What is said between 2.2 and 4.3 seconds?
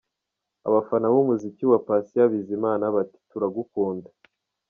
Bizimana bati 'Turagukunda'.